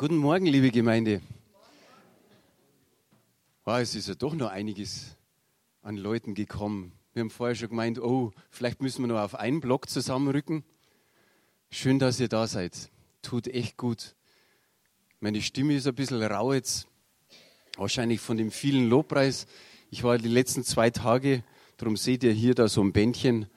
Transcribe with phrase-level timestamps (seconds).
[0.00, 1.20] Guten Morgen, liebe Gemeinde.
[3.64, 5.16] Wow, es ist ja doch noch einiges
[5.82, 6.92] an Leuten gekommen.
[7.14, 10.62] Wir haben vorher schon gemeint, oh, vielleicht müssen wir noch auf einen Block zusammenrücken.
[11.72, 12.92] Schön, dass ihr da seid.
[13.22, 14.14] Tut echt gut.
[15.18, 16.86] Meine Stimme ist ein bisschen rau jetzt,
[17.76, 19.48] wahrscheinlich von dem vielen Lobpreis.
[19.90, 21.42] Ich war die letzten zwei Tage,
[21.76, 23.48] darum seht ihr hier da so ein Bändchen,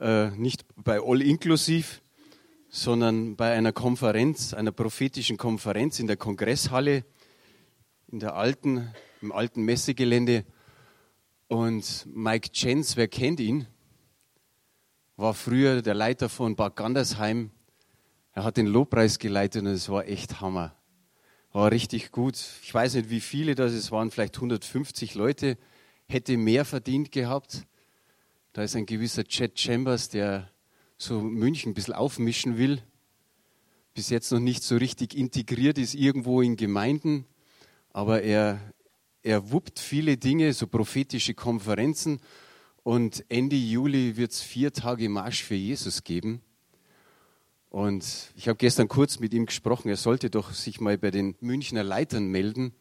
[0.00, 2.02] äh, nicht bei All Inclusive,
[2.68, 7.04] sondern bei einer Konferenz, einer prophetischen Konferenz in der Kongresshalle,
[8.08, 8.92] in der alten,
[9.22, 10.44] im alten Messegelände.
[11.48, 13.66] Und Mike Jens, wer kennt ihn?
[15.16, 17.50] War früher der Leiter von Bad Gandersheim.
[18.32, 20.76] Er hat den Lobpreis geleitet und es war echt Hammer.
[21.52, 22.38] War richtig gut.
[22.62, 25.56] Ich weiß nicht, wie viele das es waren, vielleicht 150 Leute.
[26.06, 27.66] Hätte mehr verdient gehabt.
[28.52, 30.50] Da ist ein gewisser Chet Chambers, der
[30.98, 32.82] so München ein bisschen aufmischen will,
[33.94, 37.24] bis jetzt noch nicht so richtig integriert ist irgendwo in Gemeinden,
[37.92, 38.60] aber er,
[39.22, 42.20] er wuppt viele Dinge, so prophetische Konferenzen
[42.82, 46.42] und Ende Juli wird es vier Tage Marsch für Jesus geben.
[47.70, 51.36] Und ich habe gestern kurz mit ihm gesprochen, er sollte doch sich mal bei den
[51.40, 52.72] Münchner Leitern melden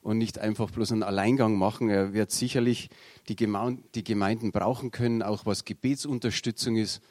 [0.00, 1.90] und nicht einfach bloß einen Alleingang machen.
[1.90, 2.88] Er wird sicherlich
[3.28, 7.02] die, Gemeinden brauchen können, auch was Gebetsunterstützung ist.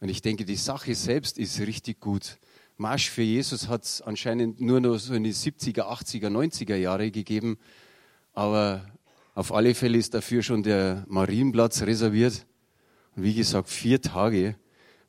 [0.00, 2.38] Und ich denke, die Sache selbst ist richtig gut.
[2.76, 7.10] Marsch für Jesus hat es anscheinend nur noch so in die 70er, 80er, 90er Jahre
[7.10, 7.56] gegeben.
[8.32, 8.84] Aber
[9.34, 12.46] auf alle Fälle ist dafür schon der Marienplatz reserviert.
[13.14, 14.56] Und wie gesagt, vier Tage.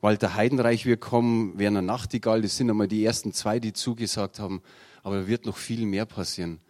[0.00, 4.62] Walter Heidenreich wird kommen, Werner Nachtigall, das sind einmal die ersten zwei, die zugesagt haben.
[5.02, 6.60] Aber wird noch viel mehr passieren.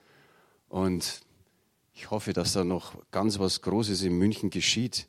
[0.68, 1.20] Und
[1.92, 5.06] ich hoffe, dass da noch ganz was Großes in München geschieht.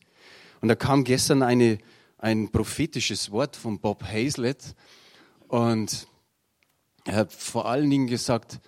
[0.61, 1.77] Und da kam gestern eine
[2.17, 4.75] ein prophetisches Wort von Bob Hazlett
[5.47, 6.07] und
[7.05, 8.59] er hat vor allen Dingen gesagt,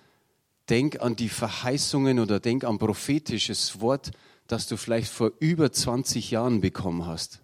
[0.68, 4.12] denk an die Verheißungen oder denk an prophetisches Wort,
[4.46, 7.40] das du vielleicht vor über 20 Jahren bekommen hast.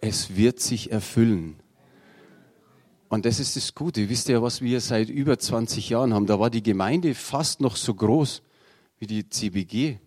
[0.00, 1.56] Es wird sich erfüllen.
[3.08, 4.08] Und das ist das Gute.
[4.08, 6.26] Wisst ihr, was wir seit über 20 Jahren haben?
[6.26, 8.42] Da war die Gemeinde fast noch so groß
[8.98, 9.98] wie die CBG.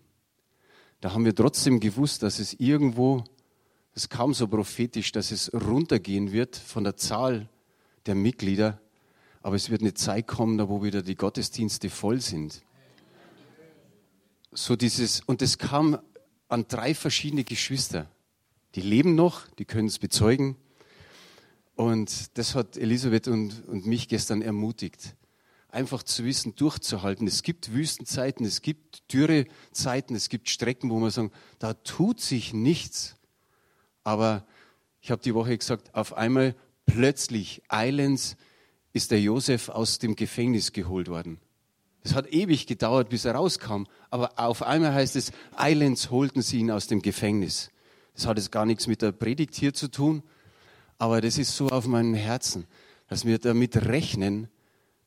[1.02, 3.24] Da haben wir trotzdem gewusst, dass es irgendwo
[4.00, 7.50] es kam so prophetisch, dass es runtergehen wird von der Zahl
[8.06, 8.80] der Mitglieder,
[9.42, 12.62] aber es wird eine Zeit kommen, wo wieder die Gottesdienste voll sind.
[14.54, 16.00] So dieses, und es kam
[16.48, 18.10] an drei verschiedene Geschwister.
[18.76, 20.56] Die leben noch, die können es bezeugen.
[21.76, 25.14] Und das hat Elisabeth und, und mich gestern ermutigt.
[25.68, 27.28] Einfach zu wissen, durchzuhalten.
[27.28, 32.54] Es gibt Wüstenzeiten, es gibt Dürrezeiten, es gibt Strecken, wo man sagen, da tut sich
[32.54, 33.18] nichts.
[34.04, 34.46] Aber
[35.02, 36.56] ich habe die Woche gesagt, auf einmal
[36.86, 38.36] plötzlich, eilends,
[38.94, 41.40] ist der Josef aus dem Gefängnis geholt worden.
[42.04, 43.84] Es hat ewig gedauert, bis er rauskam.
[44.10, 47.70] Aber auf einmal heißt es, eilends holten sie ihn aus dem Gefängnis.
[48.16, 50.24] Das hat jetzt gar nichts mit der Predigt hier zu tun.
[50.98, 52.66] Aber das ist so auf meinem Herzen,
[53.08, 54.50] dass wir damit rechnen,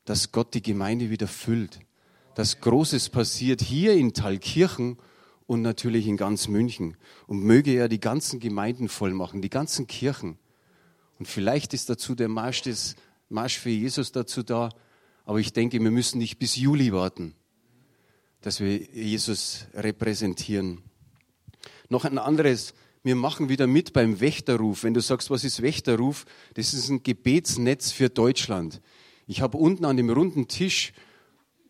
[0.05, 1.79] dass Gott die Gemeinde wieder füllt.
[2.35, 4.97] Dass Großes passiert hier in Thalkirchen
[5.45, 6.97] und natürlich in ganz München.
[7.27, 10.37] Und möge er die ganzen Gemeinden voll machen, die ganzen Kirchen.
[11.19, 12.95] Und vielleicht ist dazu der Marsch, des,
[13.29, 14.69] Marsch für Jesus dazu da.
[15.25, 17.35] Aber ich denke, wir müssen nicht bis Juli warten,
[18.41, 20.81] dass wir Jesus repräsentieren.
[21.89, 24.83] Noch ein anderes, wir machen wieder mit beim Wächterruf.
[24.83, 26.25] Wenn du sagst, was ist Wächterruf?
[26.55, 28.81] Das ist ein Gebetsnetz für Deutschland.
[29.27, 30.93] Ich habe unten an dem runden Tisch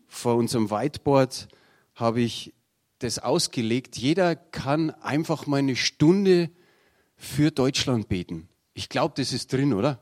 [0.08, 1.48] vor unserem Whiteboard
[1.94, 2.54] habe ich
[3.04, 6.50] das ausgelegt, jeder kann einfach mal eine Stunde
[7.16, 8.48] für Deutschland beten.
[8.72, 10.00] Ich glaube, das ist drin, oder?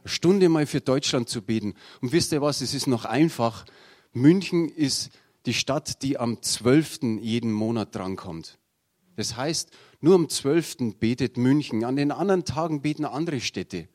[0.00, 1.74] Eine Stunde mal für Deutschland zu beten.
[2.00, 3.64] Und wisst ihr was, es ist noch einfach.
[4.12, 5.10] München ist
[5.46, 7.20] die Stadt, die am 12.
[7.20, 8.58] jeden Monat drankommt.
[9.16, 10.98] Das heißt, nur am 12.
[10.98, 13.88] betet München, an den anderen Tagen beten andere Städte.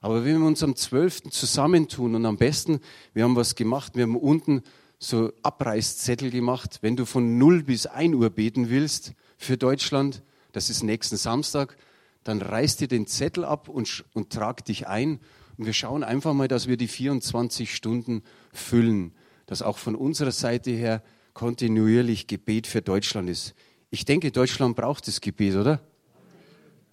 [0.00, 1.30] Aber wenn wir uns am 12.
[1.30, 2.80] zusammentun und am besten,
[3.12, 4.62] wir haben was gemacht, wir haben unten
[5.00, 6.78] so Abreißzettel gemacht.
[6.82, 11.76] Wenn du von 0 bis 1 Uhr beten willst für Deutschland, das ist nächsten Samstag,
[12.22, 15.18] dann reiß dir den Zettel ab und, und trag dich ein.
[15.56, 19.12] Und wir schauen einfach mal, dass wir die 24 Stunden füllen,
[19.46, 21.02] dass auch von unserer Seite her
[21.32, 23.54] kontinuierlich Gebet für Deutschland ist.
[23.90, 25.80] Ich denke, Deutschland braucht das Gebet, oder?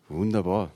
[0.07, 0.71] Wunderbar.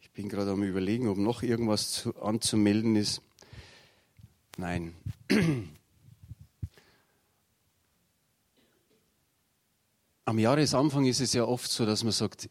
[0.00, 3.20] Ich bin gerade am Überlegen, ob noch irgendwas zu, anzumelden ist.
[4.60, 4.94] Nein.
[10.26, 12.50] Am Jahresanfang ist es ja oft so, dass man sagt,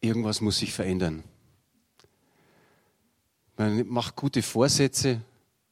[0.00, 1.22] irgendwas muss sich verändern.
[3.56, 5.20] Man macht gute Vorsätze.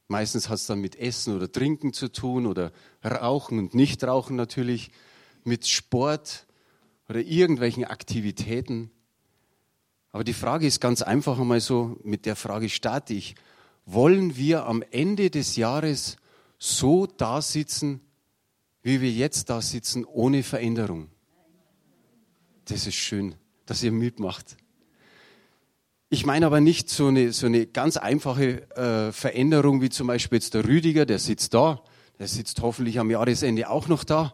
[0.07, 2.71] Meistens hat es dann mit Essen oder Trinken zu tun oder
[3.03, 4.91] Rauchen und Nichtrauchen natürlich,
[5.43, 6.47] mit Sport
[7.09, 8.91] oder irgendwelchen Aktivitäten.
[10.11, 13.35] Aber die Frage ist ganz einfach einmal so, mit der Frage starte ich.
[13.89, 16.17] Wollen wir am Ende des Jahres
[16.59, 18.01] so da sitzen,
[18.83, 21.09] wie wir jetzt da sitzen, ohne Veränderung?
[22.65, 23.35] Das ist schön,
[23.65, 24.57] dass ihr mitmacht.
[26.09, 30.35] Ich meine aber nicht so eine, so eine ganz einfache äh, Veränderung wie zum Beispiel
[30.35, 31.81] jetzt der Rüdiger, der sitzt da,
[32.19, 34.33] der sitzt hoffentlich am Jahresende auch noch da.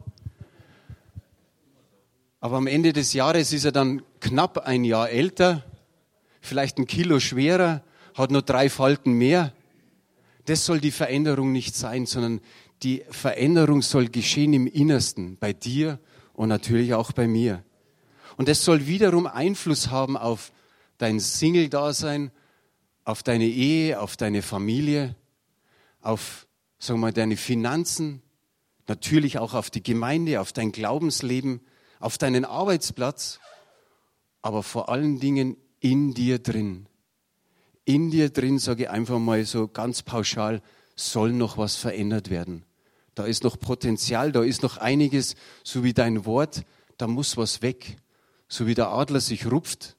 [2.39, 5.63] Aber am Ende des Jahres ist er dann knapp ein Jahr älter,
[6.41, 7.83] vielleicht ein Kilo schwerer,
[8.15, 9.53] hat nur drei Falten mehr.
[10.45, 12.41] Das soll die Veränderung nicht sein, sondern
[12.83, 15.99] die Veränderung soll geschehen im Innersten, bei dir
[16.33, 17.63] und natürlich auch bei mir.
[18.37, 20.51] Und das soll wiederum Einfluss haben auf
[20.97, 22.31] dein Single-Dasein,
[23.05, 25.15] auf deine Ehe, auf deine Familie,
[26.01, 26.47] auf,
[26.79, 28.21] sagen wir mal, deine Finanzen,
[28.87, 31.61] natürlich auch auf die Gemeinde, auf dein Glaubensleben,
[31.99, 33.39] auf deinen Arbeitsplatz,
[34.41, 36.87] aber vor allen Dingen in dir drin.
[37.85, 40.61] In dir drin, sage ich einfach mal so ganz pauschal,
[40.95, 42.63] soll noch was verändert werden.
[43.15, 46.63] Da ist noch Potenzial, da ist noch einiges, so wie dein Wort,
[46.97, 47.97] da muss was weg.
[48.47, 49.95] So wie der Adler sich rupft,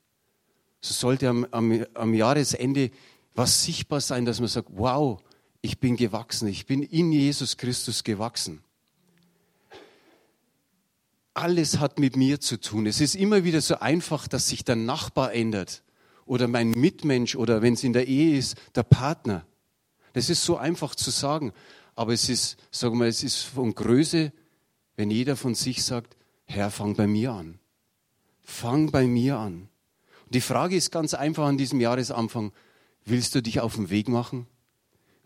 [0.80, 2.90] so sollte am, am, am Jahresende
[3.34, 5.20] was sichtbar sein, dass man sagt, wow,
[5.60, 8.62] ich bin gewachsen, ich bin in Jesus Christus gewachsen
[11.34, 12.86] alles hat mit mir zu tun.
[12.86, 15.82] Es ist immer wieder so einfach, dass sich der Nachbar ändert
[16.26, 19.46] oder mein Mitmensch oder wenn es in der Ehe ist, der Partner.
[20.12, 21.52] Das ist so einfach zu sagen,
[21.94, 24.32] aber es ist, sagen wir, es ist von Größe,
[24.96, 26.16] wenn jeder von sich sagt,
[26.46, 27.58] Herr, fang bei mir an.
[28.42, 29.68] Fang bei mir an.
[30.26, 32.52] Und die Frage ist ganz einfach an diesem Jahresanfang,
[33.04, 34.46] willst du dich auf den Weg machen?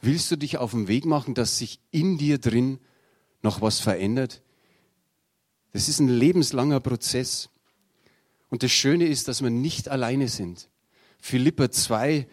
[0.00, 2.78] Willst du dich auf den Weg machen, dass sich in dir drin
[3.42, 4.42] noch was verändert?
[5.72, 7.50] Das ist ein lebenslanger Prozess.
[8.48, 10.68] Und das Schöne ist, dass wir nicht alleine sind.
[11.20, 12.26] Philippa 2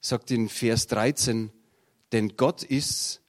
[0.00, 1.50] sagt in Vers 13,
[2.12, 3.20] denn Gott ist's,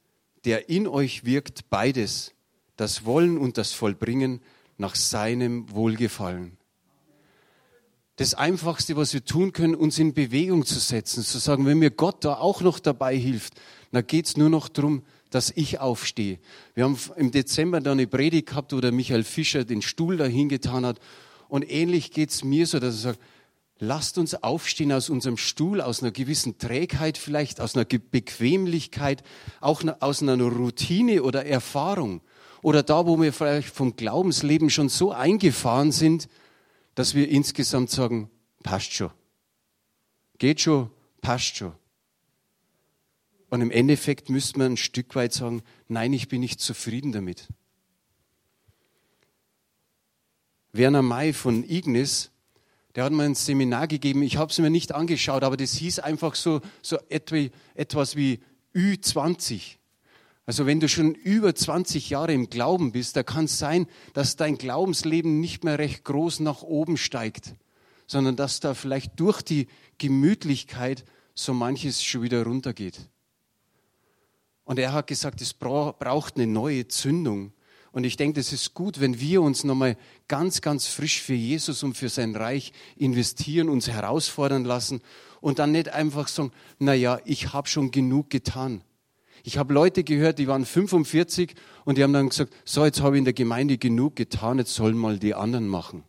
[0.44, 2.32] der in euch wirkt beides,
[2.76, 4.40] das Wollen und das Vollbringen
[4.78, 6.56] nach seinem Wohlgefallen.
[8.16, 11.90] Das Einfachste, was wir tun können, uns in Bewegung zu setzen, zu sagen, wenn mir
[11.90, 13.54] Gott da auch noch dabei hilft,
[13.90, 16.38] dann geht's nur noch darum, dass ich aufstehe.
[16.74, 20.48] Wir haben im Dezember da eine Predigt gehabt, wo der Michael Fischer den Stuhl dahin
[20.48, 20.98] getan hat.
[21.48, 23.20] Und ähnlich geht's mir so, dass er sagt,
[23.82, 29.24] lasst uns aufstehen aus unserem Stuhl, aus einer gewissen Trägheit vielleicht, aus einer Bequemlichkeit,
[29.60, 32.22] auch aus einer Routine oder Erfahrung.
[32.62, 36.28] Oder da, wo wir vielleicht vom Glaubensleben schon so eingefahren sind,
[36.94, 38.30] dass wir insgesamt sagen,
[38.62, 39.10] passt schon.
[40.38, 40.88] Geht schon,
[41.20, 41.72] passt schon.
[43.50, 47.48] Und im Endeffekt müsste man ein Stück weit sagen, nein, ich bin nicht zufrieden damit.
[50.70, 52.31] Werner May von Ignis,
[52.94, 56.00] der hat mir ein Seminar gegeben, ich habe es mir nicht angeschaut, aber das hieß
[56.00, 58.40] einfach so, so etwas wie
[58.74, 59.76] Ü20.
[60.44, 64.36] Also wenn du schon über 20 Jahre im Glauben bist, da kann es sein, dass
[64.36, 67.54] dein Glaubensleben nicht mehr recht groß nach oben steigt,
[68.06, 69.68] sondern dass da vielleicht durch die
[69.98, 71.04] Gemütlichkeit
[71.34, 73.08] so manches schon wieder runtergeht.
[74.64, 77.52] Und er hat gesagt, es braucht eine neue Zündung.
[77.92, 79.96] Und ich denke, das ist gut, wenn wir uns nochmal
[80.26, 85.02] ganz, ganz frisch für Jesus und für sein Reich investieren, uns herausfordern lassen
[85.42, 88.82] und dann nicht einfach sagen, na ja, ich habe schon genug getan.
[89.44, 93.16] Ich habe Leute gehört, die waren 45 und die haben dann gesagt, so jetzt habe
[93.16, 96.04] ich in der Gemeinde genug getan, jetzt sollen mal die anderen machen.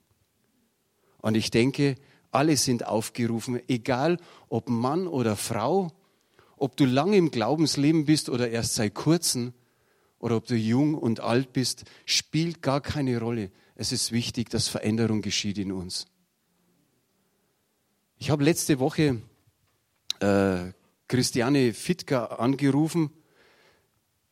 [1.21, 1.95] Und ich denke,
[2.31, 4.17] alle sind aufgerufen, egal
[4.49, 5.91] ob Mann oder Frau,
[6.57, 9.53] ob du lange im Glaubensleben bist oder erst seit kurzem
[10.23, 13.51] oder ob du jung und alt bist, spielt gar keine Rolle.
[13.75, 16.05] Es ist wichtig, dass Veränderung geschieht in uns.
[18.17, 19.21] Ich habe letzte Woche
[20.21, 20.71] äh,
[21.09, 23.09] Christiane Fittger angerufen.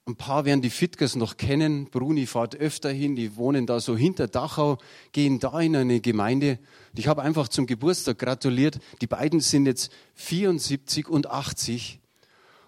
[0.05, 1.89] Ein paar werden die Fittgers noch kennen.
[1.89, 4.77] Bruni fährt öfter hin, die wohnen da so hinter Dachau,
[5.11, 6.57] gehen da in eine Gemeinde.
[6.95, 8.79] Ich habe einfach zum Geburtstag gratuliert.
[9.01, 12.00] Die beiden sind jetzt 74 und 80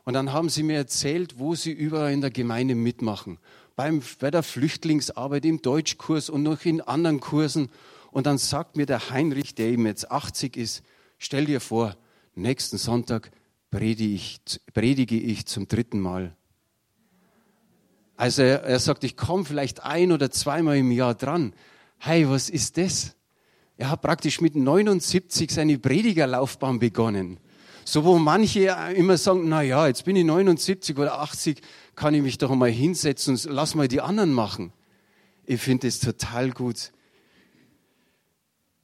[0.06, 3.38] und dann haben sie mir erzählt, wo sie überall in der Gemeinde mitmachen.
[3.76, 7.70] Beim, bei der Flüchtlingsarbeit, im Deutschkurs und noch in anderen Kursen.
[8.12, 10.84] Und dann sagt mir der Heinrich, der eben jetzt 80 ist,
[11.18, 11.96] stell dir vor,
[12.36, 13.32] nächsten Sonntag
[13.72, 14.40] predige ich,
[14.74, 16.36] predige ich zum dritten Mal.
[18.16, 21.54] Also er, er sagt, ich komme vielleicht ein oder zweimal im Jahr dran.
[21.98, 23.16] Hey, was ist das?
[23.78, 27.40] Er hat praktisch mit 79 seine Predigerlaufbahn begonnen.
[27.86, 31.62] So, wo manche immer sagen, na ja, jetzt bin ich 79 oder 80,
[31.96, 34.72] kann ich mich doch mal hinsetzen und lass mal die anderen machen.
[35.46, 36.92] Ich finde es total gut.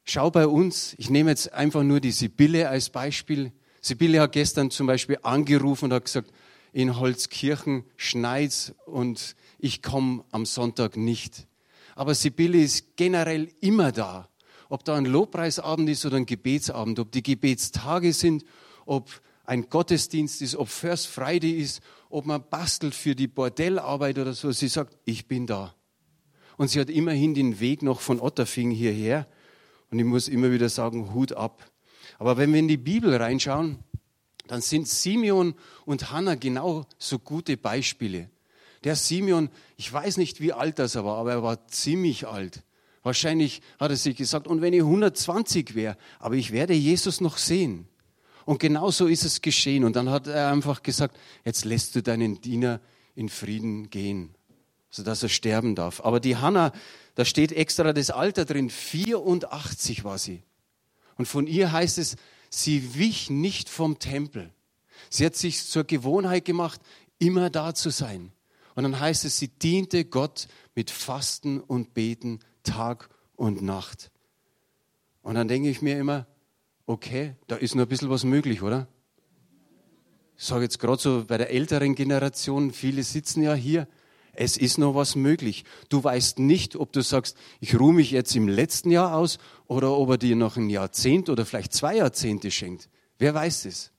[0.04, 3.52] Schau bei uns, ich nehme jetzt einfach nur die Sibylle als Beispiel.
[3.80, 6.32] Sibylle hat gestern zum Beispiel angerufen und hat gesagt,
[6.74, 11.48] in Holzkirchen schneit's und ich komme am Sonntag nicht.
[11.96, 14.28] Aber Sibylle ist generell immer da.
[14.68, 18.44] Ob da ein Lobpreisabend ist oder ein Gebetsabend, ob die Gebetstage sind,
[18.90, 24.34] ob ein Gottesdienst ist, ob First Friday ist, ob man bastelt für die Bordellarbeit oder
[24.34, 24.52] so.
[24.52, 25.76] Sie sagt, ich bin da.
[26.58, 29.28] Und sie hat immerhin den Weg noch von Otterfing hierher.
[29.92, 31.70] Und ich muss immer wieder sagen, Hut ab.
[32.18, 33.78] Aber wenn wir in die Bibel reinschauen,
[34.48, 35.54] dann sind Simeon
[35.86, 38.32] und Hannah genau so gute Beispiele.
[38.84, 42.64] Der Simeon, ich weiß nicht, wie alt das war, aber er war ziemlich alt.
[43.04, 47.38] Wahrscheinlich hat er sich gesagt, und wenn ich 120 wäre, aber ich werde Jesus noch
[47.38, 47.88] sehen.
[48.50, 49.84] Und genau so ist es geschehen.
[49.84, 51.16] Und dann hat er einfach gesagt,
[51.46, 52.82] jetzt lässt du deinen Diener
[53.14, 54.34] in Frieden gehen,
[54.90, 56.02] sodass er sterben darf.
[56.04, 56.72] Aber die Hannah,
[57.14, 60.42] da steht extra das Alter drin, 84 war sie.
[61.16, 62.16] Und von ihr heißt es,
[62.50, 64.52] Sie wich nicht vom Tempel.
[65.12, 66.82] Sie hat sich zur Gewohnheit gemacht,
[67.20, 68.32] immer da zu sein.
[68.74, 74.10] Und dann heißt es, sie diente Gott mit Fasten und Beten Tag und Nacht.
[75.22, 76.26] Und dann denke ich mir immer,
[76.90, 78.88] okay, da ist noch ein bisschen was möglich, oder?
[80.36, 83.88] Ich sage jetzt gerade so bei der älteren Generation, viele sitzen ja hier,
[84.34, 85.66] es ist noch was möglich.
[85.90, 89.92] Du weißt nicht, ob du sagst, ich ruhe mich jetzt im letzten Jahr aus oder
[89.92, 92.90] ob er dir noch ein Jahrzehnt oder vielleicht zwei Jahrzehnte schenkt.
[93.20, 93.92] Wer weiß es?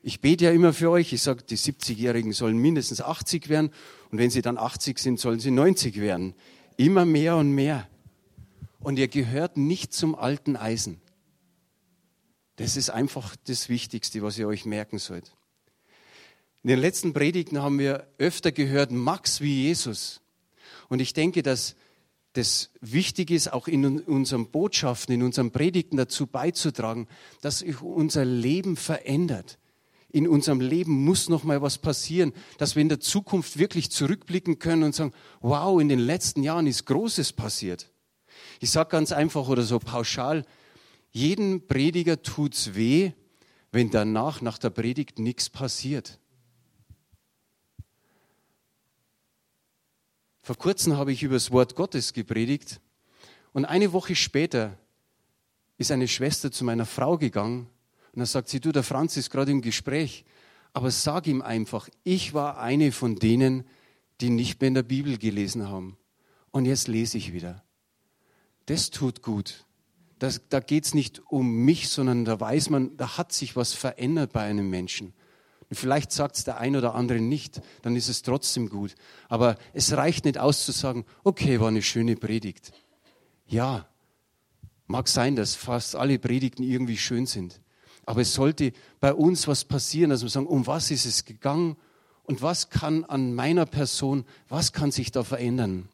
[0.00, 1.12] Ich bete ja immer für euch.
[1.12, 3.70] Ich sage, die 70-Jährigen sollen mindestens 80 werden
[4.10, 6.34] und wenn sie dann 80 sind, sollen sie 90 werden.
[6.78, 7.86] Immer mehr und mehr.
[8.80, 11.02] Und ihr gehört nicht zum alten Eisen.
[12.56, 15.32] Das ist einfach das Wichtigste, was ihr euch merken sollt.
[16.62, 20.20] In den letzten Predigten haben wir öfter gehört, Max wie Jesus.
[20.88, 21.76] Und ich denke, dass
[22.32, 27.08] das wichtig ist, auch in unseren Botschaften, in unseren Predigten dazu beizutragen,
[27.40, 29.58] dass sich unser Leben verändert.
[30.10, 34.58] In unserem Leben muss noch mal was passieren, dass wir in der Zukunft wirklich zurückblicken
[34.58, 37.90] können und sagen, wow, in den letzten Jahren ist Großes passiert.
[38.60, 40.44] Ich sage ganz einfach oder so pauschal,
[41.10, 43.12] jeden Prediger tut's weh,
[43.72, 46.18] wenn danach nach der Predigt nichts passiert.
[50.42, 52.80] Vor kurzem habe ich über das Wort Gottes gepredigt
[53.52, 54.78] und eine Woche später
[55.78, 57.68] ist eine Schwester zu meiner Frau gegangen
[58.12, 60.24] und dann sagt sie, du, der Franz ist gerade im Gespräch,
[60.72, 63.64] aber sag ihm einfach, ich war eine von denen,
[64.20, 65.98] die nicht mehr in der Bibel gelesen haben.
[66.50, 67.62] Und jetzt lese ich wieder.
[68.66, 69.66] Das tut gut.
[70.18, 73.74] Das, da geht es nicht um mich, sondern da weiß man, da hat sich was
[73.74, 75.12] verändert bei einem Menschen.
[75.68, 78.94] Und vielleicht sagt es der ein oder andere nicht, dann ist es trotzdem gut.
[79.28, 82.72] Aber es reicht nicht aus zu sagen, okay, war eine schöne Predigt.
[83.46, 83.88] Ja,
[84.86, 87.60] mag sein, dass fast alle Predigten irgendwie schön sind.
[88.04, 91.76] Aber es sollte bei uns was passieren, dass wir sagen, um was ist es gegangen
[92.22, 95.88] und was kann an meiner Person, was kann sich da verändern?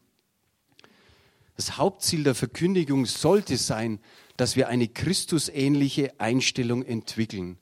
[1.57, 4.01] Das Hauptziel der Verkündigung sollte sein,
[4.37, 7.59] dass wir eine Christusähnliche Einstellung entwickeln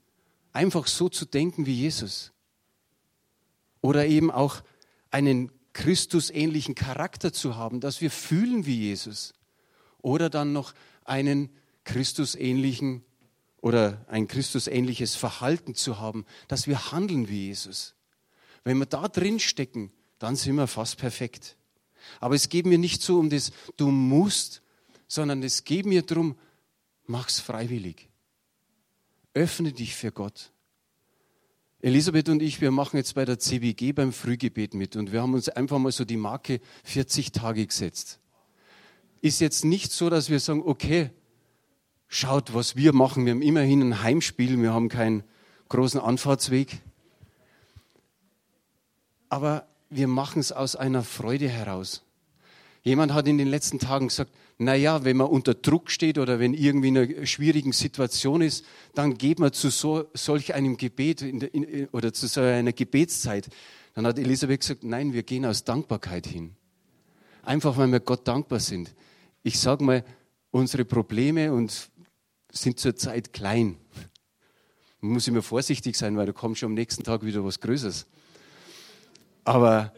[0.53, 2.33] einfach so zu denken wie Jesus.
[3.81, 4.63] Oder eben auch
[5.11, 9.33] einen Christusähnlichen Charakter zu haben, dass wir fühlen wie Jesus.
[10.03, 11.51] Oder dann noch einen
[11.85, 13.05] Christusähnlichen
[13.63, 17.95] oder ein Christusähnliches Verhalten zu haben, dass wir handeln wie Jesus.
[18.65, 21.57] Wenn wir da drin stecken, dann sind wir fast perfekt.
[22.21, 24.63] Aber es geht mir nicht so um das, du musst,
[25.09, 26.37] sondern es geht mir darum,
[27.07, 28.09] mach's freiwillig.
[29.35, 30.53] Öffne dich für Gott.
[31.83, 35.35] Elisabeth und ich, wir machen jetzt bei der CBG beim Frühgebet mit und wir haben
[35.35, 38.21] uns einfach mal so die Marke 40 Tage gesetzt.
[39.23, 41.11] Ist jetzt nicht so, dass wir sagen, okay,
[42.07, 43.25] schaut, was wir machen.
[43.25, 45.23] Wir haben immerhin ein Heimspiel, wir haben keinen
[45.69, 46.81] großen Anfahrtsweg.
[49.31, 52.03] Aber wir machen es aus einer Freude heraus.
[52.83, 56.55] Jemand hat in den letzten Tagen gesagt, naja, wenn man unter Druck steht oder wenn
[56.55, 61.89] irgendwie eine schwierigen Situation ist, dann geht man zu so, solch einem Gebet in, in,
[61.89, 63.49] oder zu so einer Gebetszeit.
[63.95, 66.53] Dann hat Elisabeth gesagt, nein, wir gehen aus Dankbarkeit hin.
[67.43, 68.95] Einfach, weil wir Gott dankbar sind.
[69.43, 70.05] Ich sage mal,
[70.51, 71.91] unsere Probleme und
[72.53, 73.77] sind zurzeit klein.
[75.01, 78.07] Man muss immer vorsichtig sein, weil da kommt schon am nächsten Tag wieder was Größeres.
[79.45, 79.93] Aber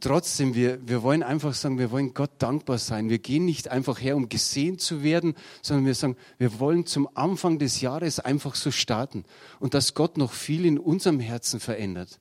[0.00, 3.08] trotzdem, wir, wir wollen einfach sagen, wir wollen Gott dankbar sein.
[3.08, 7.08] Wir gehen nicht einfach her, um gesehen zu werden, sondern wir sagen, wir wollen zum
[7.14, 9.24] Anfang des Jahres einfach so starten
[9.60, 12.18] und dass Gott noch viel in unserem Herzen verändert.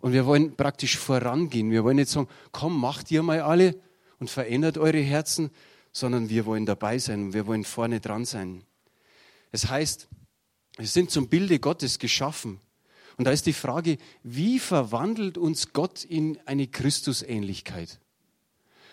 [0.00, 1.70] Und wir wollen praktisch vorangehen.
[1.70, 3.74] Wir wollen nicht sagen, komm, macht ihr mal alle
[4.18, 5.50] und verändert eure Herzen,
[5.92, 8.64] sondern wir wollen dabei sein und wir wollen vorne dran sein.
[9.52, 10.08] Es heißt,
[10.76, 12.60] wir sind zum Bilde Gottes geschaffen.
[13.16, 17.98] Und da ist die Frage, wie verwandelt uns Gott in eine Christusähnlichkeit?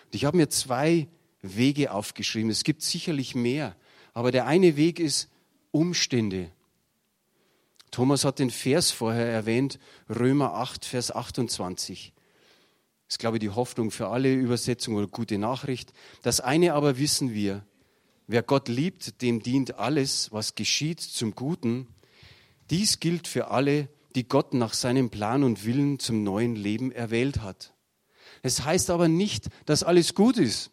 [0.06, 1.08] Und ich habe mir zwei
[1.42, 2.50] Wege aufgeschrieben.
[2.50, 3.76] Es gibt sicherlich mehr,
[4.14, 5.28] aber der eine Weg ist
[5.72, 6.50] Umstände.
[7.90, 9.78] Thomas hat den Vers vorher erwähnt,
[10.08, 12.12] Römer 8, Vers 28.
[13.06, 15.92] Das ist, glaube ich, die Hoffnung für alle Übersetzungen oder gute Nachricht.
[16.22, 17.64] Das eine aber wissen wir,
[18.26, 21.86] wer Gott liebt, dem dient alles, was geschieht, zum Guten.
[22.70, 27.42] Dies gilt für alle, die Gott nach seinem Plan und Willen zum neuen Leben erwählt
[27.42, 27.74] hat.
[28.42, 30.70] Es heißt aber nicht, dass alles gut ist.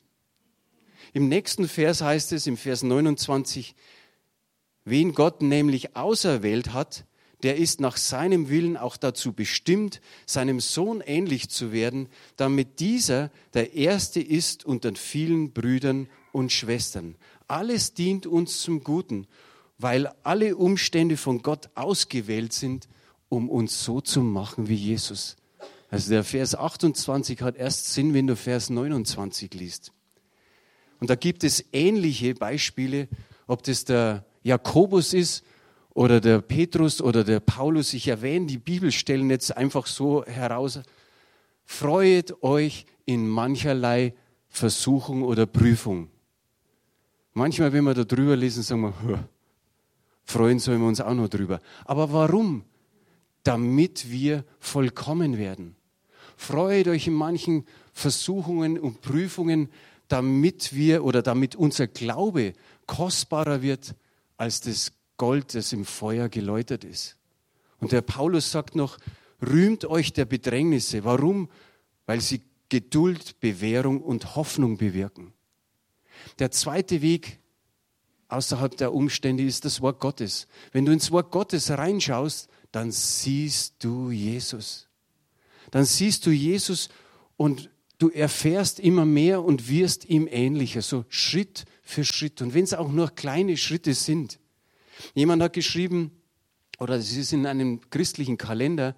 [1.13, 3.75] Im nächsten Vers heißt es, im Vers 29,
[4.85, 7.05] wen Gott nämlich auserwählt hat,
[7.43, 13.31] der ist nach seinem Willen auch dazu bestimmt, seinem Sohn ähnlich zu werden, damit dieser
[13.53, 17.15] der Erste ist unter vielen Brüdern und Schwestern.
[17.47, 19.27] Alles dient uns zum Guten,
[19.77, 22.87] weil alle Umstände von Gott ausgewählt sind,
[23.31, 25.37] um uns so zu machen wie Jesus.
[25.89, 29.93] Also der Vers 28 hat erst Sinn, wenn du Vers 29 liest.
[30.99, 33.07] Und da gibt es ähnliche Beispiele,
[33.47, 35.45] ob das der Jakobus ist
[35.93, 37.93] oder der Petrus oder der Paulus.
[37.93, 40.81] Ich erwähne die Bibelstellen jetzt einfach so heraus.
[41.63, 44.13] Freut euch in mancherlei
[44.49, 46.09] Versuchung oder Prüfung.
[47.33, 49.29] Manchmal, wenn wir da drüber lesen, sagen wir,
[50.25, 51.61] freuen sollen wir uns auch noch drüber.
[51.85, 52.65] Aber warum?
[53.43, 55.75] Damit wir vollkommen werden.
[56.37, 59.69] Freut euch in manchen Versuchungen und Prüfungen,
[60.07, 62.53] damit wir oder damit unser Glaube
[62.85, 63.95] kostbarer wird
[64.37, 67.15] als das Gold, das im Feuer geläutert ist.
[67.79, 68.97] Und der Paulus sagt noch,
[69.41, 71.03] rühmt euch der Bedrängnisse.
[71.03, 71.49] Warum?
[72.05, 75.33] Weil sie Geduld, Bewährung und Hoffnung bewirken.
[76.39, 77.39] Der zweite Weg
[78.29, 80.47] außerhalb der Umstände ist das Wort Gottes.
[80.71, 84.87] Wenn du ins Wort Gottes reinschaust, dann siehst du Jesus.
[85.71, 86.89] Dann siehst du Jesus
[87.37, 92.41] und du erfährst immer mehr und wirst ihm ähnlicher, so Schritt für Schritt.
[92.41, 94.39] Und wenn es auch nur kleine Schritte sind.
[95.13, 96.11] Jemand hat geschrieben,
[96.79, 98.95] oder es ist in einem christlichen Kalender,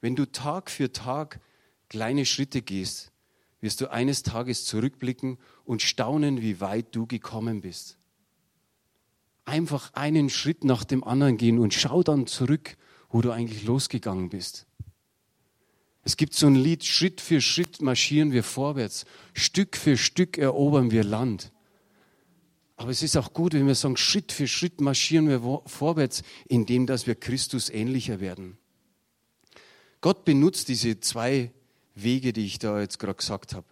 [0.00, 1.40] wenn du Tag für Tag
[1.88, 3.12] kleine Schritte gehst,
[3.60, 7.98] wirst du eines Tages zurückblicken und staunen, wie weit du gekommen bist.
[9.44, 12.76] Einfach einen Schritt nach dem anderen gehen und schau dann zurück
[13.10, 14.66] wo du eigentlich losgegangen bist.
[16.02, 20.90] Es gibt so ein Lied, Schritt für Schritt marschieren wir vorwärts, Stück für Stück erobern
[20.90, 21.52] wir Land.
[22.76, 26.86] Aber es ist auch gut, wenn wir sagen, Schritt für Schritt marschieren wir vorwärts, indem
[26.86, 28.56] dass wir Christus ähnlicher werden.
[30.00, 31.52] Gott benutzt diese zwei
[31.94, 33.66] Wege, die ich da jetzt gerade gesagt habe.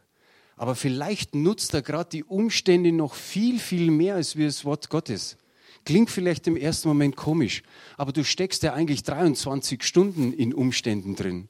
[0.56, 4.90] Aber vielleicht nutzt er gerade die Umstände noch viel, viel mehr als wir das Wort
[4.90, 5.38] Gottes.
[5.84, 7.62] Klingt vielleicht im ersten Moment komisch,
[7.96, 11.48] aber du steckst ja eigentlich 23 Stunden in Umständen drin.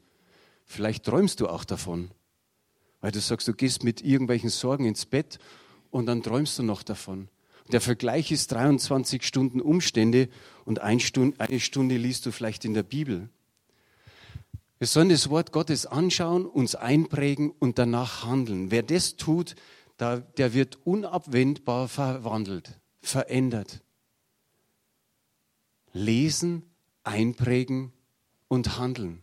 [0.64, 2.10] Vielleicht träumst du auch davon,
[3.00, 5.38] weil du sagst, du gehst mit irgendwelchen Sorgen ins Bett
[5.90, 7.28] und dann träumst du noch davon.
[7.72, 10.28] Der Vergleich ist 23 Stunden Umstände
[10.64, 13.28] und eine Stunde, liest du vielleicht in der Bibel.
[14.78, 18.70] Wir sollen das Wort Gottes anschauen, uns einprägen und danach handeln.
[18.70, 19.56] Wer das tut,
[19.98, 23.82] der wird unabwendbar verwandelt, verändert
[25.98, 26.62] lesen,
[27.04, 27.92] einprägen
[28.48, 29.22] und handeln.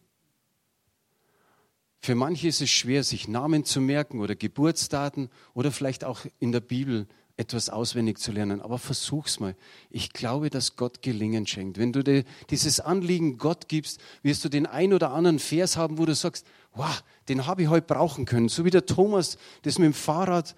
[2.00, 6.52] Für manche ist es schwer, sich Namen zu merken oder Geburtsdaten oder vielleicht auch in
[6.52, 7.08] der Bibel
[7.38, 8.62] etwas auswendig zu lernen.
[8.62, 9.56] Aber versuch's mal.
[9.90, 11.78] Ich glaube, dass Gott Gelingen schenkt.
[11.78, 15.98] Wenn du dir dieses Anliegen Gott gibst, wirst du den ein oder anderen Vers haben,
[15.98, 18.50] wo du sagst, wow, den habe ich heute brauchen können.
[18.50, 20.56] So wie der Thomas das mit dem Fahrrad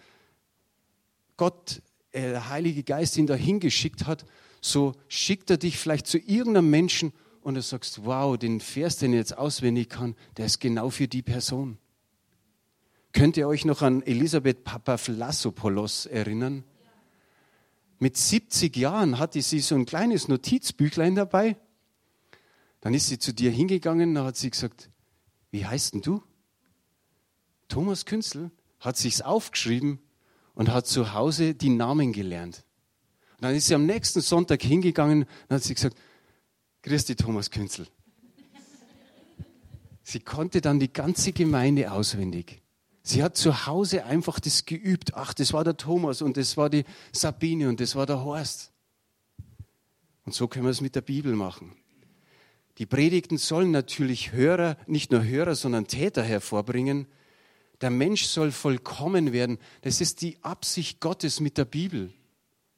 [1.37, 1.81] Gott,
[2.13, 4.25] der Heilige Geist ihn dahin geschickt hat
[4.61, 9.13] so schickt er dich vielleicht zu irgendeinem Menschen und du sagst, wow, den Vers, den
[9.13, 11.77] ich jetzt auswendig kann, der ist genau für die Person.
[13.13, 16.63] Könnt ihr euch noch an Elisabeth Papaflassopoulos erinnern?
[17.99, 21.57] Mit 70 Jahren hatte sie so ein kleines Notizbüchlein dabei.
[22.81, 24.91] Dann ist sie zu dir hingegangen, da hat sie gesagt,
[25.49, 26.21] wie heißt denn du?
[27.69, 29.99] Thomas Künzel hat sich's aufgeschrieben
[30.57, 32.63] und hat zu Hause die Namen gelernt.
[33.37, 35.95] Und dann ist sie am nächsten Sonntag hingegangen und hat sie gesagt,
[36.83, 37.87] dich Thomas Künzel.
[40.01, 42.61] Sie konnte dann die ganze Gemeinde auswendig.
[43.03, 45.13] Sie hat zu Hause einfach das geübt.
[45.13, 48.71] Ach, das war der Thomas und das war die Sabine und das war der Horst.
[50.25, 51.73] Und so können wir es mit der Bibel machen.
[52.79, 57.05] Die Predigten sollen natürlich Hörer, nicht nur Hörer, sondern Täter hervorbringen.
[57.81, 59.59] Der Mensch soll vollkommen werden.
[59.81, 62.13] Das ist die Absicht Gottes mit der Bibel.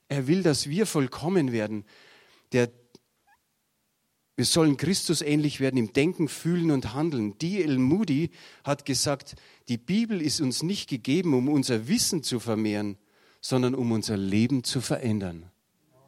[0.09, 1.85] Er will, dass wir vollkommen werden.
[2.51, 2.69] Der,
[4.35, 7.37] wir sollen Christus ähnlich werden im Denken, Fühlen und Handeln.
[7.37, 7.77] D.L.
[7.77, 8.31] Moody
[8.63, 9.35] hat gesagt,
[9.69, 12.97] die Bibel ist uns nicht gegeben, um unser Wissen zu vermehren,
[13.39, 15.49] sondern um unser Leben zu verändern.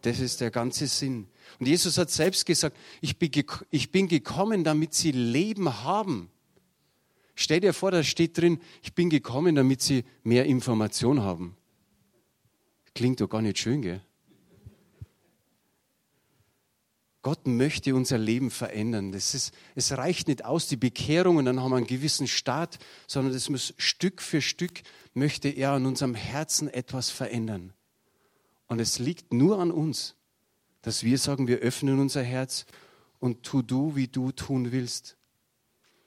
[0.02, 1.28] Das ist der ganze Sinn.
[1.60, 3.32] Und Jesus hat selbst gesagt, ich bin,
[3.70, 6.31] ich bin gekommen, damit sie Leben haben.
[7.36, 11.56] Stell dir vor, da steht drin, ich bin gekommen, damit sie mehr Information haben.
[12.94, 14.02] Klingt doch gar nicht schön, gell?
[17.24, 19.12] Gott möchte unser Leben verändern.
[19.12, 22.80] Das ist, es reicht nicht aus, die Bekehrung und dann haben wir einen gewissen Start,
[23.06, 24.82] sondern das muss Stück für Stück
[25.14, 27.74] möchte er an unserem Herzen etwas verändern.
[28.68, 30.16] Und es liegt nur an uns,
[30.82, 32.66] dass wir sagen, wir öffnen unser Herz
[33.20, 35.18] und tu du, wie du tun willst.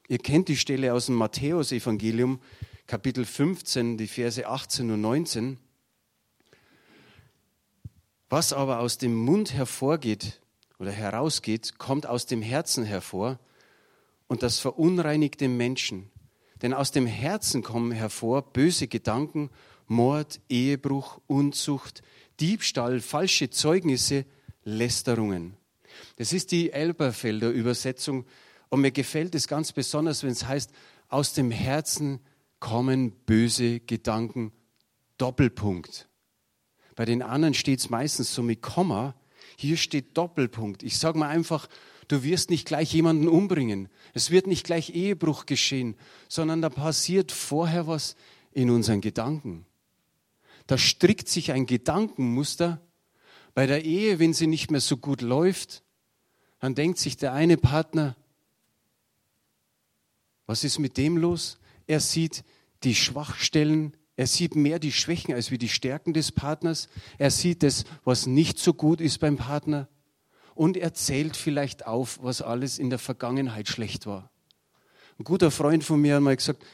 [0.07, 2.38] Ihr kennt die Stelle aus dem Matthäusevangelium,
[2.87, 5.59] Kapitel 15, die Verse 18 und 19.
[8.29, 10.43] Was aber aus dem Mund hervorgeht
[10.79, 13.38] oder herausgeht, kommt aus dem Herzen hervor
[14.27, 16.11] und das verunreinigt den Menschen.
[16.61, 19.49] Denn aus dem Herzen kommen hervor böse Gedanken,
[19.87, 22.03] Mord, Ehebruch, Unzucht,
[22.40, 24.27] Diebstahl, falsche Zeugnisse,
[24.64, 25.57] Lästerungen.
[26.17, 28.27] Das ist die Elberfelder Übersetzung
[28.75, 30.73] und mir gefällt es ganz besonders, wenn es heißt,
[31.09, 32.19] aus dem Herzen
[32.59, 34.51] kommen böse Gedanken,
[35.17, 36.09] Doppelpunkt.
[36.97, 39.15] Bei den anderen steht es meistens so mit Komma,
[39.57, 40.83] hier steht Doppelpunkt.
[40.83, 41.69] Ich sage mal einfach,
[42.09, 43.89] du wirst nicht gleich jemanden umbringen.
[44.13, 45.95] Es wird nicht gleich Ehebruch geschehen,
[46.29, 48.17] sondern da passiert vorher was
[48.51, 49.67] in unseren Gedanken.
[50.67, 52.81] Da strickt sich ein Gedankenmuster.
[53.55, 55.85] Bei der Ehe, wenn sie nicht mehr so gut läuft,
[56.59, 58.17] dann denkt sich der eine Partner,
[60.47, 61.59] was ist mit dem los?
[61.87, 62.45] Er sieht
[62.83, 66.89] die Schwachstellen, er sieht mehr die Schwächen als wie die Stärken des Partners.
[67.19, 69.89] Er sieht das, was nicht so gut ist beim Partner.
[70.55, 74.31] Und er zählt vielleicht auf, was alles in der Vergangenheit schlecht war.
[75.19, 76.65] Ein guter Freund von mir hat mal gesagt,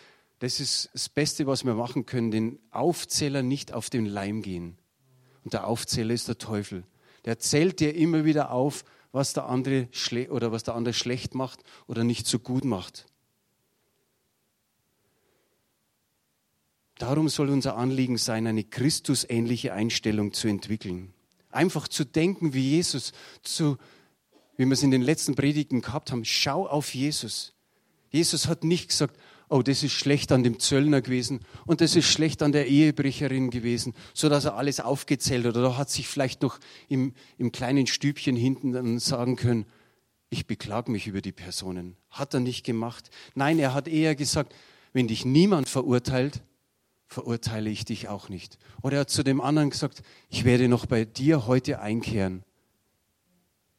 [0.40, 4.78] das ist das Beste, was wir machen können, den Aufzähler nicht auf den Leim gehen.
[5.44, 6.84] Und der Aufzähler ist der Teufel.
[7.24, 9.88] Der zählt dir immer wieder auf, was der andere
[10.28, 13.06] oder was der andere schlecht macht oder nicht so gut macht.
[17.00, 21.14] Darum soll unser Anliegen sein, eine Christusähnliche Einstellung zu entwickeln.
[21.50, 23.78] Einfach zu denken wie Jesus, zu,
[24.58, 27.54] wie wir es in den letzten Predigten gehabt haben, schau auf Jesus.
[28.10, 32.04] Jesus hat nicht gesagt, oh, das ist schlecht an dem Zöllner gewesen und das ist
[32.04, 35.56] schlecht an der Ehebrecherin gewesen, so dass er alles aufgezählt hat.
[35.56, 36.58] Oder hat sich vielleicht noch
[36.90, 39.64] im, im kleinen Stübchen hinten dann sagen können,
[40.28, 41.96] ich beklage mich über die Personen.
[42.10, 43.08] Hat er nicht gemacht.
[43.34, 44.54] Nein, er hat eher gesagt,
[44.92, 46.42] wenn dich niemand verurteilt,
[47.10, 48.56] verurteile ich dich auch nicht.
[48.82, 52.44] Oder er hat zu dem anderen gesagt, ich werde noch bei dir heute einkehren.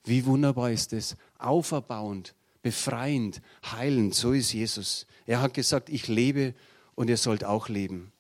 [0.03, 3.41] Wie wunderbar ist es, auferbauend, befreiend,
[3.71, 5.07] heilend, so ist Jesus.
[5.25, 6.53] Er hat gesagt, ich lebe
[6.93, 8.11] und ihr sollt auch leben.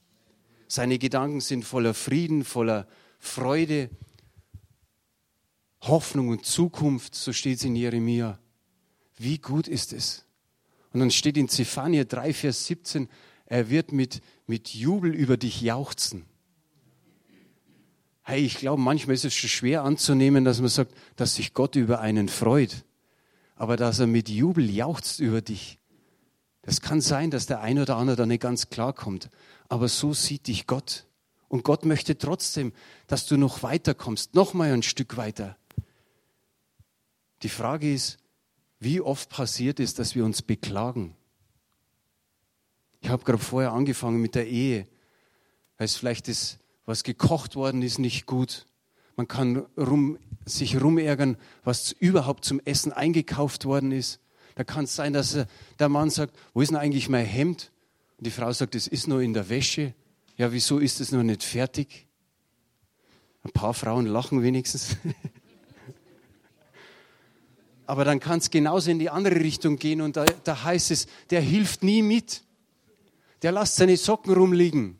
[0.67, 2.87] Seine Gedanken sind voller Frieden, voller
[3.19, 3.89] Freude,
[5.81, 8.39] Hoffnung und Zukunft, so steht es in Jeremia.
[9.17, 10.23] Wie gut ist es?
[10.93, 13.09] Und dann steht in Zephania 3, Vers 17,
[13.51, 14.21] er wird mit,
[14.51, 16.25] mit Jubel über dich jauchzen.
[18.21, 21.75] Hey, ich glaube, manchmal ist es schon schwer anzunehmen, dass man sagt, dass sich Gott
[21.75, 22.83] über einen freut
[23.61, 25.77] aber dass er mit Jubel jauchzt über dich.
[26.63, 29.29] Das kann sein, dass der eine oder andere da nicht ganz klar kommt,
[29.69, 31.05] aber so sieht dich Gott.
[31.47, 32.73] Und Gott möchte trotzdem,
[33.05, 35.57] dass du noch weiterkommst, noch mal ein Stück weiter.
[37.43, 38.17] Die Frage ist,
[38.79, 41.15] wie oft passiert es, dass wir uns beklagen?
[43.01, 44.87] Ich habe gerade vorher angefangen mit der Ehe,
[45.77, 48.65] weil vielleicht ist, was gekocht worden ist, nicht gut.
[49.15, 54.19] Man kann rum, sich rumärgern, was überhaupt zum Essen eingekauft worden ist.
[54.55, 55.45] Da kann es sein, dass
[55.79, 57.71] der Mann sagt, wo ist denn eigentlich mein Hemd?
[58.17, 59.93] Und die Frau sagt, es ist nur in der Wäsche.
[60.37, 62.07] Ja, wieso ist es noch nicht fertig?
[63.43, 64.97] Ein paar Frauen lachen wenigstens.
[67.87, 71.07] Aber dann kann es genauso in die andere Richtung gehen und da, da heißt es,
[71.29, 72.43] der hilft nie mit.
[73.41, 74.99] Der lässt seine Socken rumliegen.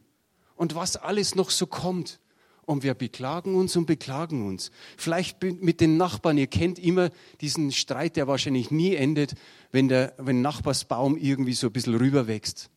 [0.56, 2.19] Und was alles noch so kommt.
[2.65, 4.71] Und wir beklagen uns und beklagen uns.
[4.97, 6.38] Vielleicht mit den Nachbarn.
[6.38, 7.10] Ihr kennt immer
[7.41, 9.34] diesen Streit, der wahrscheinlich nie endet,
[9.71, 12.69] wenn der wenn Nachbarsbaum irgendwie so ein bisschen rüber wächst.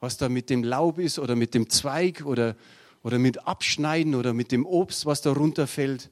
[0.00, 2.56] was da mit dem Laub ist oder mit dem Zweig oder,
[3.02, 6.10] oder mit Abschneiden oder mit dem Obst, was da runterfällt.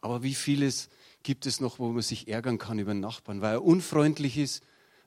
[0.00, 0.88] Aber wie vieles
[1.22, 4.62] gibt es noch, wo man sich ärgern kann über den Nachbarn, weil er unfreundlich ist,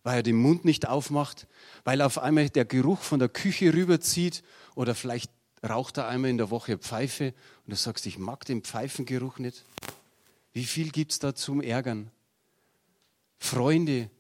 [0.06, 1.48] weil er den Mund nicht aufmacht,
[1.84, 4.44] weil auf einmal der Geruch von der Küche rüberzieht
[4.76, 5.32] oder vielleicht
[5.68, 7.34] raucht er einmal in der Woche Pfeife
[7.66, 9.66] und du sagst, ich mag den Pfeifengeruch nicht.
[10.54, 12.12] Wie viel gibt es da zum Ärgern?
[13.40, 14.12] Freunde,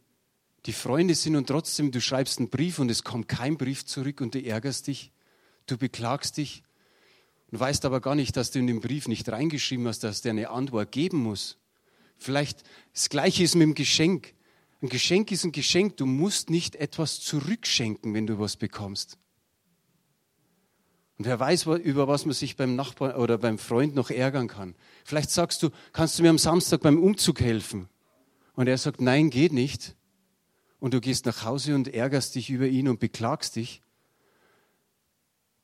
[0.65, 4.21] die Freunde sind und trotzdem, du schreibst einen Brief und es kommt kein Brief zurück
[4.21, 5.12] und du ärgerst dich,
[5.67, 6.63] du beklagst dich
[7.52, 10.32] und weißt aber gar nicht, dass du in den Brief nicht reingeschrieben hast, dass der
[10.32, 11.58] eine Antwort geben muss.
[12.17, 14.35] Vielleicht das Gleiche ist mit dem Geschenk.
[14.86, 15.98] Ein Geschenk ist ein Geschenk.
[15.98, 19.17] Du musst nicht etwas zurückschenken, wenn du was bekommst.
[21.17, 24.76] Und wer weiß, über was man sich beim Nachbarn oder beim Freund noch ärgern kann.
[25.04, 27.89] Vielleicht sagst du, kannst du mir am Samstag beim Umzug helfen?
[28.54, 29.95] Und er sagt, nein, geht nicht.
[30.80, 33.82] Und du gehst nach Hause und ärgerst dich über ihn und beklagst dich.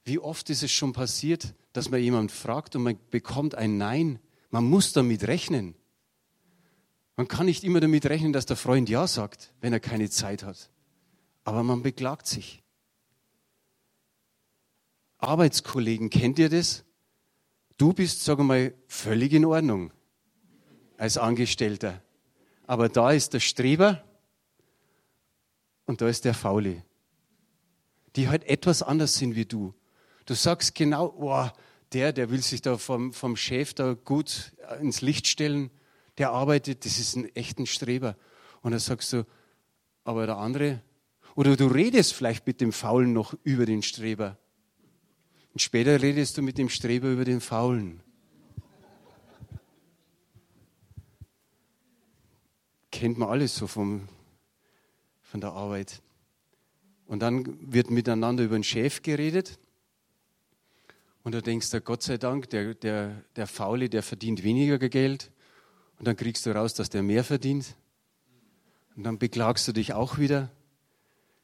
[0.03, 4.17] Wie oft ist es schon passiert, dass man jemand fragt und man bekommt ein Nein?
[4.49, 5.75] Man muss damit rechnen.
[7.21, 10.41] Man kann nicht immer damit rechnen, dass der Freund Ja sagt, wenn er keine Zeit
[10.41, 10.71] hat.
[11.43, 12.63] Aber man beklagt sich.
[15.19, 16.83] Arbeitskollegen, kennt ihr das?
[17.77, 19.93] Du bist, sagen wir mal, völlig in Ordnung
[20.97, 22.01] als Angestellter.
[22.65, 24.03] Aber da ist der Streber
[25.85, 26.83] und da ist der Faule,
[28.15, 29.75] die halt etwas anders sind wie du.
[30.25, 31.47] Du sagst genau, oh,
[31.93, 35.69] der, der will sich da vom, vom Chef da gut ins Licht stellen,
[36.21, 38.15] der arbeitet, das ist ein echter Streber.
[38.61, 39.25] Und dann sagst du,
[40.03, 40.83] aber der andere,
[41.33, 44.37] oder du redest vielleicht mit dem Faulen noch über den Streber.
[45.51, 48.03] Und später redest du mit dem Streber über den Faulen.
[52.91, 54.07] Kennt man alles so vom,
[55.23, 56.03] von der Arbeit.
[57.07, 59.57] Und dann wird miteinander über den Chef geredet.
[61.23, 65.31] Und du denkst, Gott sei Dank, der, der, der Faule, der verdient weniger Geld.
[66.01, 67.75] Und dann kriegst du raus, dass der mehr verdient.
[68.95, 70.49] Und dann beklagst du dich auch wieder.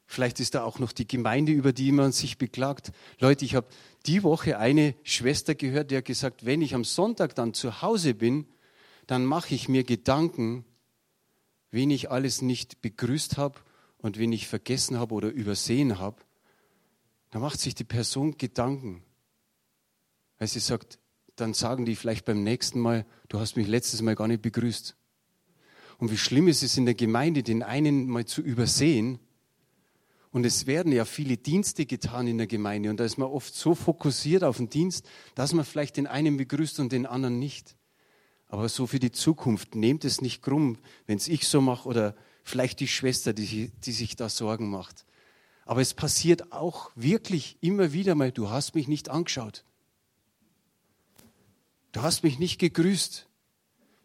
[0.04, 2.90] Vielleicht ist da auch noch die Gemeinde, über die man sich beklagt.
[3.20, 3.68] Leute, ich habe
[4.06, 8.14] die Woche eine Schwester gehört, die hat gesagt, wenn ich am Sonntag dann zu Hause
[8.14, 8.48] bin,
[9.06, 10.64] dann mache ich mir Gedanken,
[11.70, 13.60] wen ich alles nicht begrüßt habe
[13.98, 16.16] und wen ich vergessen habe oder übersehen habe.
[17.30, 19.04] Da macht sich die Person Gedanken,
[20.36, 20.98] weil sie sagt,
[21.40, 24.96] dann sagen die vielleicht beim nächsten Mal, du hast mich letztes Mal gar nicht begrüßt.
[25.98, 29.18] Und wie schlimm ist es in der Gemeinde, den einen mal zu übersehen
[30.30, 33.54] und es werden ja viele Dienste getan in der Gemeinde und da ist man oft
[33.54, 37.76] so fokussiert auf den Dienst, dass man vielleicht den einen begrüßt und den anderen nicht.
[38.46, 42.14] Aber so für die Zukunft, nehmt es nicht krumm, wenn es ich so mache oder
[42.44, 45.04] vielleicht die Schwester, die, die sich da Sorgen macht.
[45.66, 49.64] Aber es passiert auch wirklich immer wieder mal, du hast mich nicht angeschaut.
[51.98, 53.26] Du hast mich nicht gegrüßt.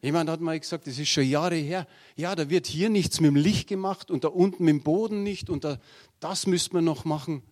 [0.01, 1.85] Jemand hat mal gesagt, das ist schon Jahre her.
[2.15, 5.21] Ja, da wird hier nichts mit dem Licht gemacht und da unten mit dem Boden
[5.21, 5.79] nicht und da,
[6.19, 7.43] das müsste man noch machen.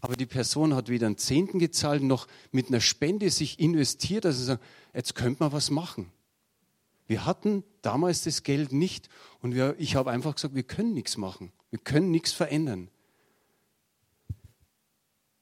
[0.00, 4.26] Aber die Person hat weder einen Zehnten gezahlt noch mit einer Spende sich investiert.
[4.26, 4.60] Also sagen,
[4.92, 6.12] jetzt könnte man was machen.
[7.06, 9.08] Wir hatten damals das Geld nicht
[9.40, 11.52] und wir, ich habe einfach gesagt, wir können nichts machen.
[11.70, 12.90] Wir können nichts verändern.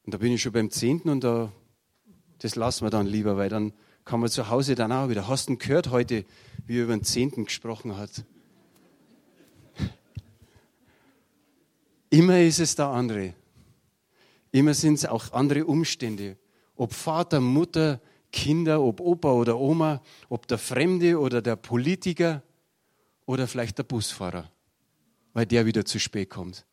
[0.05, 1.51] Und da bin ich schon beim Zehnten und da,
[2.37, 3.73] das lassen wir dann lieber, weil dann
[4.05, 5.27] kann man zu Hause dann auch wieder.
[5.27, 6.25] Hast du gehört heute,
[6.65, 8.25] wie er über den Zehnten gesprochen hat?
[12.09, 13.33] Immer ist es der andere.
[14.51, 16.37] Immer sind es auch andere Umstände.
[16.75, 17.99] Ob Vater, Mutter,
[18.31, 22.43] Kinder, ob Opa oder Oma, ob der Fremde oder der Politiker
[23.25, 24.51] oder vielleicht der Busfahrer,
[25.33, 26.65] weil der wieder zu spät kommt.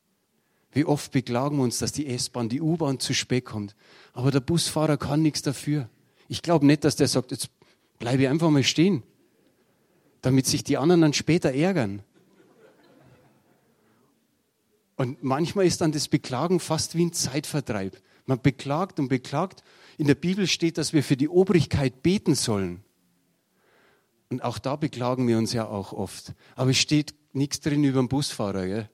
[0.73, 3.75] Wie oft beklagen wir uns, dass die S-Bahn, die U-Bahn zu spät kommt.
[4.13, 5.89] Aber der Busfahrer kann nichts dafür.
[6.31, 7.51] Ich glaube nicht, dass der sagt, jetzt
[7.99, 9.03] bleibe ich einfach mal stehen,
[10.23, 12.05] damit sich die anderen dann später ärgern.
[14.95, 18.01] Und manchmal ist dann das Beklagen fast wie ein Zeitvertreib.
[18.27, 19.65] Man beklagt und beklagt.
[19.99, 22.85] In der Bibel steht, dass wir für die Obrigkeit beten sollen.
[24.29, 26.35] Und auch da beklagen wir uns ja auch oft.
[26.55, 28.91] Aber es steht nichts drin über den Busfahrer, gell?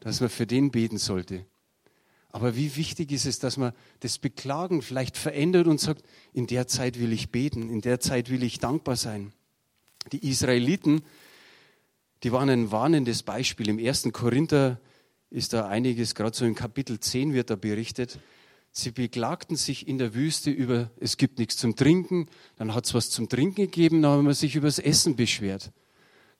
[0.00, 1.46] dass man für den beten sollte.
[2.34, 6.66] Aber wie wichtig ist es, dass man das Beklagen vielleicht verändert und sagt, in der
[6.66, 9.32] Zeit will ich beten, in der Zeit will ich dankbar sein.
[10.10, 11.02] Die Israeliten,
[12.24, 13.68] die waren ein warnendes Beispiel.
[13.68, 14.80] Im ersten Korinther
[15.30, 18.18] ist da einiges, gerade so im Kapitel 10 wird da berichtet.
[18.72, 22.94] Sie beklagten sich in der Wüste über, es gibt nichts zum Trinken, dann hat es
[22.94, 25.70] was zum Trinken gegeben, dann haben wir sich über das Essen beschwert.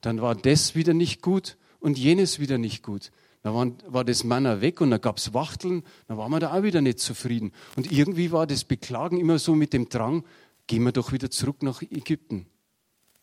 [0.01, 3.13] Dann war das wieder nicht gut und jenes wieder nicht gut.
[3.45, 6.55] Da war, war das Manna weg und da gab es Wachteln, da waren wir da
[6.55, 7.53] auch wieder nicht zufrieden.
[7.77, 10.25] Und irgendwie war das Beklagen immer so mit dem Drang,
[10.67, 12.47] gehen wir doch wieder zurück nach Ägypten.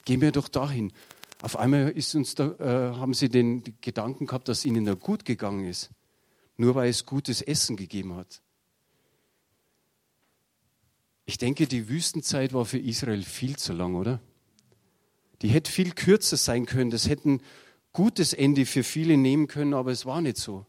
[0.05, 0.93] Gehen wir doch dahin.
[1.41, 5.25] Auf einmal ist uns da, äh, haben sie den Gedanken gehabt, dass ihnen da gut
[5.25, 5.89] gegangen ist.
[6.55, 8.43] Nur weil es gutes Essen gegeben hat.
[11.25, 14.21] Ich denke, die Wüstenzeit war für Israel viel zu lang, oder?
[15.41, 16.91] Die hätte viel kürzer sein können.
[16.91, 17.41] Das hätte ein
[17.93, 20.65] gutes Ende für viele nehmen können, aber es war nicht so.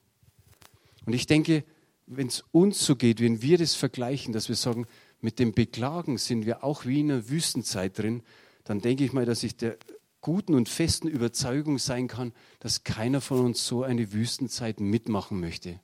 [1.07, 1.65] Und ich denke,
[2.07, 4.87] wenn es uns so geht, wenn wir das vergleichen, dass wir sagen,
[5.21, 8.23] mit dem Beklagen sind wir auch wie in einer Wüstenzeit drin,
[8.65, 9.77] dann denke ich mal, dass ich der
[10.21, 15.81] guten und festen Überzeugung sein kann, dass keiner von uns so eine Wüstenzeit mitmachen möchte,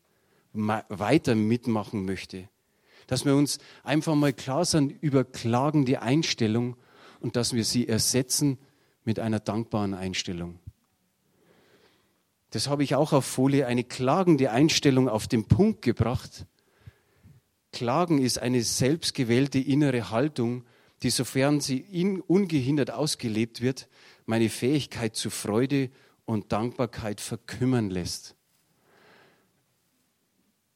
[0.53, 2.49] weiter mitmachen möchte.
[3.07, 6.77] Dass wir uns einfach mal klar sind über klagende Einstellung
[7.21, 8.59] und dass wir sie ersetzen
[9.05, 10.59] mit einer dankbaren Einstellung.
[12.51, 16.47] Das habe ich auch auf Folie, eine klagende Einstellung auf den Punkt gebracht.
[17.73, 20.65] Klagen ist eine selbstgewählte innere Haltung,
[21.03, 21.85] die, sofern sie
[22.27, 23.89] ungehindert ausgelebt wird,
[24.27, 25.91] meine Fähigkeit zu Freude
[26.25, 28.35] und Dankbarkeit verkümmern lässt.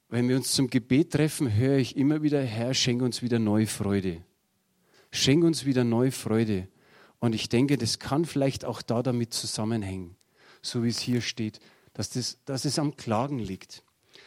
[0.09, 3.67] Wenn wir uns zum Gebet treffen, höre ich immer wieder, Herr, schenk uns wieder neue
[3.67, 4.23] Freude.
[5.11, 6.69] Schenk uns wieder neue Freude.
[7.19, 10.17] Und ich denke, das kann vielleicht auch da damit zusammenhängen,
[10.63, 11.61] so wie es hier steht,
[11.93, 13.85] dass, das, dass es am Klagen liegt.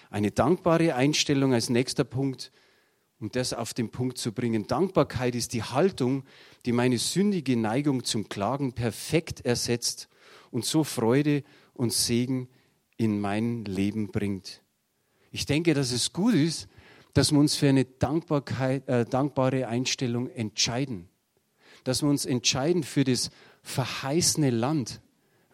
[0.10, 2.52] Eine dankbare Einstellung als nächster Punkt,
[3.20, 4.68] um das auf den Punkt zu bringen.
[4.68, 6.24] Dankbarkeit ist die Haltung,
[6.66, 10.10] die meine sündige Neigung zum Klagen perfekt ersetzt
[10.52, 11.44] und so Freude
[11.74, 12.50] und Segen
[12.98, 14.62] in mein Leben bringt.
[15.32, 16.68] Ich denke, dass es gut ist,
[17.14, 21.10] dass wir uns für eine Dankbarkeit, äh, dankbare Einstellung entscheiden
[21.86, 23.30] dass wir uns entscheiden für das
[23.62, 25.02] verheißene Land.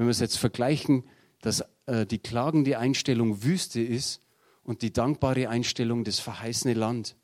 [0.01, 1.03] Wenn wir es jetzt vergleichen,
[1.41, 4.19] dass äh, die klagende Einstellung Wüste ist
[4.63, 7.15] und die dankbare Einstellung das verheißene Land.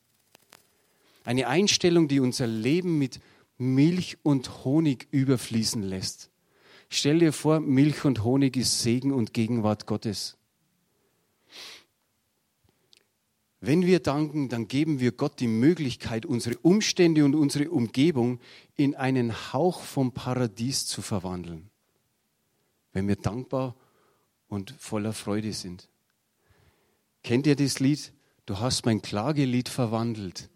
[1.24, 3.20] Eine Einstellung, die unser Leben mit
[3.58, 6.30] Milch und Honig überfließen lässt.
[6.88, 10.38] Stell dir vor, Milch und Honig ist Segen und Gegenwart Gottes.
[13.60, 18.40] Wenn wir danken, dann geben wir Gott die Möglichkeit, unsere Umstände und unsere Umgebung
[18.76, 21.72] in einen Hauch vom Paradies zu verwandeln.
[22.98, 23.76] Wenn wir dankbar
[24.48, 25.88] und voller Freude sind.
[27.24, 28.12] Kennt ihr das Lied?
[28.48, 30.50] Du hast mein Klagelied verwandelt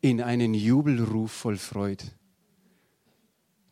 [0.00, 2.04] in einen Jubelruf voll Freude.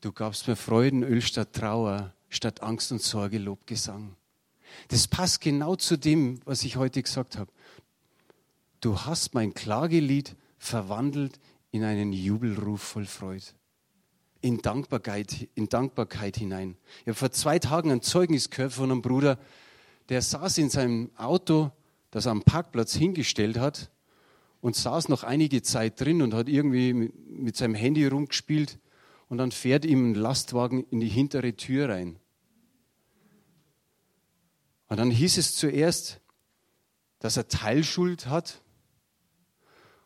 [0.00, 4.16] Du gabst mir Freudenöl statt Trauer, statt Angst und Sorge Lobgesang.
[4.88, 7.52] Das passt genau zu dem, was ich heute gesagt habe
[8.80, 11.38] du hast mein Klagelied verwandelt
[11.70, 13.46] in einen Jubelruf voll Freude.
[14.46, 16.76] In Dankbarkeit, in Dankbarkeit hinein.
[17.00, 19.40] Ich habe vor zwei Tagen ein Zeugnis gehört von einem Bruder,
[20.08, 21.72] der saß in seinem Auto,
[22.12, 23.90] das er am Parkplatz hingestellt hat
[24.60, 28.78] und saß noch einige Zeit drin und hat irgendwie mit seinem Handy rumgespielt
[29.28, 32.20] und dann fährt ihm ein Lastwagen in die hintere Tür rein.
[34.86, 36.20] Und dann hieß es zuerst,
[37.18, 38.62] dass er Teilschuld hat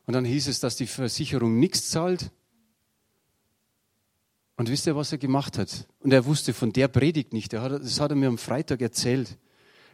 [0.06, 2.32] und dann hieß es, dass die Versicherung nichts zahlt.
[4.60, 5.88] Und wisst ihr, was er gemacht hat?
[6.00, 7.54] Und er wusste von der Predigt nicht.
[7.54, 9.38] Hat, das hat er mir am Freitag erzählt.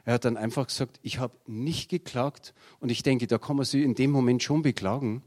[0.04, 2.52] Er hat dann einfach gesagt, ich habe nicht geklagt.
[2.80, 5.22] Und ich denke, da kann man sich in dem Moment schon beklagen.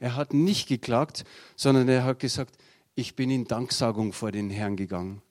[0.00, 1.22] Er hat nicht geklagt,
[1.54, 2.56] sondern er hat gesagt,
[2.96, 5.22] ich bin in Danksagung vor den Herrn gegangen.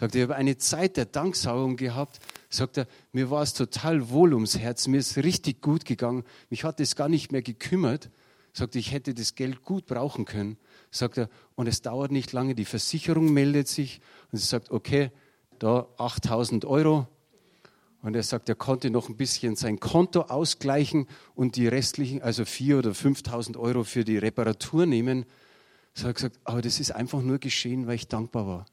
[0.00, 2.18] Sagt er, ich habe eine Zeit der Danksagung gehabt.
[2.50, 6.24] Sagt er, mir war es total wohl ums Herz, mir ist richtig gut gegangen.
[6.50, 8.10] Mich hat es gar nicht mehr gekümmert,
[8.58, 10.56] Sagt, ich hätte das Geld gut brauchen können.
[10.90, 14.00] Sagt er, und es dauert nicht lange, die Versicherung meldet sich
[14.32, 15.10] und sie sagt, okay,
[15.58, 17.06] da 8000 Euro.
[18.00, 22.44] Und er sagt, er konnte noch ein bisschen sein Konto ausgleichen und die restlichen, also
[22.44, 25.26] 4.000 oder 5.000 Euro für die Reparatur nehmen.
[25.94, 28.66] So hat er gesagt, aber das ist einfach nur geschehen, weil ich dankbar war.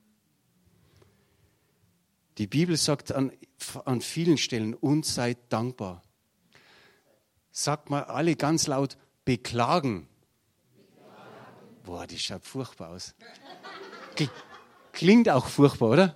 [2.38, 3.32] Die Bibel sagt an,
[3.86, 6.04] an vielen Stellen, uns seid dankbar.
[7.52, 10.08] Sagt mal alle ganz laut, beklagen.
[11.86, 13.14] Boah, das schaut furchtbar aus.
[14.92, 16.16] Klingt auch furchtbar, oder?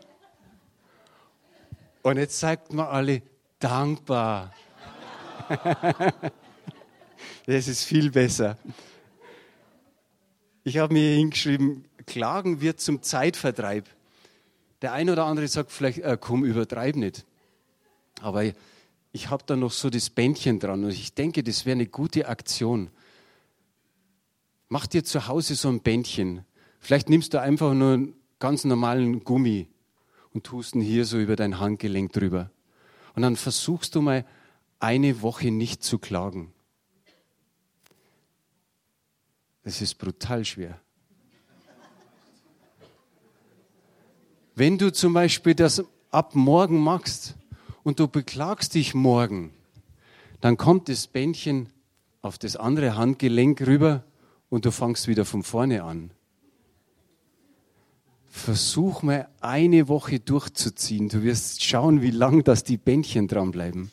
[2.01, 3.21] Und jetzt sagt man alle
[3.59, 4.53] dankbar.
[7.45, 8.57] das ist viel besser.
[10.63, 13.87] Ich habe mir hingeschrieben, Klagen wird zum Zeitvertreib.
[14.81, 17.25] Der eine oder andere sagt vielleicht, äh, komm, übertreib nicht.
[18.21, 18.43] Aber
[19.11, 22.27] ich habe da noch so das Bändchen dran und ich denke, das wäre eine gute
[22.27, 22.89] Aktion.
[24.69, 26.45] Mach dir zu Hause so ein Bändchen.
[26.79, 29.67] Vielleicht nimmst du einfach nur einen ganz normalen Gummi
[30.31, 32.51] und tust ihn hier so über dein Handgelenk drüber.
[33.15, 34.25] Und dann versuchst du mal
[34.79, 36.53] eine Woche nicht zu klagen.
[39.63, 40.79] Das ist brutal schwer.
[44.55, 47.35] Wenn du zum Beispiel das ab morgen machst
[47.83, 49.51] und du beklagst dich morgen,
[50.41, 51.69] dann kommt das Bändchen
[52.21, 54.03] auf das andere Handgelenk rüber
[54.49, 56.11] und du fangst wieder von vorne an.
[58.27, 61.09] Versuch mal eine Woche durchzuziehen.
[61.09, 63.91] Du wirst schauen, wie lang das die Bändchen dranbleiben.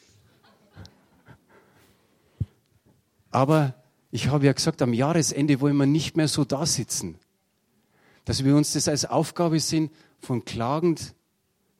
[3.30, 3.74] Aber
[4.10, 7.18] ich habe ja gesagt, am Jahresende wollen wir nicht mehr so da sitzen.
[8.24, 9.90] Dass wir uns das als Aufgabe sehen,
[10.20, 11.14] von klagend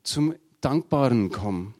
[0.03, 1.73] zum Dankbaren kommen.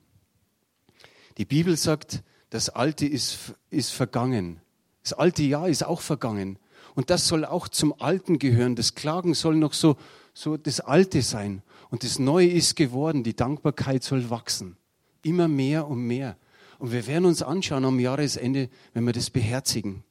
[1.38, 4.62] Die Bibel sagt, das Alte ist, ist vergangen.
[5.04, 6.58] Das alte Jahr ist auch vergangen.
[6.98, 8.76] Und das soll auch zum Alten gehören.
[8.76, 9.98] Das Klagen soll noch so,
[10.34, 11.62] so das Alte sein.
[11.91, 13.24] Und das Neue ist geworden.
[13.24, 14.78] Die Dankbarkeit soll wachsen.
[15.22, 16.38] Immer mehr und mehr.
[16.80, 20.04] Und wir werden uns anschauen am Jahresende, wenn wir das beherzigen.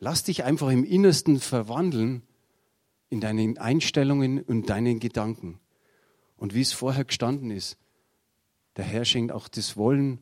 [0.00, 2.22] Lass dich einfach im Innersten verwandeln
[3.08, 5.60] in deinen Einstellungen und deinen Gedanken.
[6.36, 7.78] Und wie es vorher gestanden ist,
[8.76, 10.18] der Herr schenkt auch das Wollen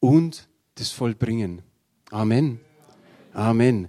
[0.00, 1.62] und das Vollbringen.
[2.10, 2.60] Amen.
[3.32, 3.88] Amen.